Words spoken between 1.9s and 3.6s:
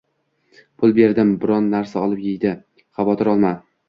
olib eydi, xavotir olma